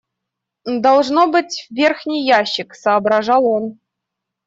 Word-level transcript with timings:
Должно 0.65 1.27
быть, 1.27 1.67
верхний 1.69 2.25
ящик,— 2.25 2.73
соображал 2.75 3.45
он. 3.45 3.77